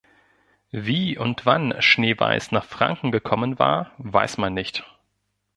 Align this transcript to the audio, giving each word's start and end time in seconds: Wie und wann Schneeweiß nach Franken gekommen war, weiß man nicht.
Wie 0.71 1.15
und 1.19 1.45
wann 1.45 1.79
Schneeweiß 1.79 2.51
nach 2.53 2.65
Franken 2.65 3.11
gekommen 3.11 3.59
war, 3.59 3.91
weiß 3.99 4.39
man 4.39 4.55
nicht. 4.55 4.83